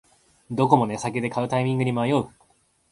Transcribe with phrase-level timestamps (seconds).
[0.49, 2.27] どこも値下げで買うタイミングに迷う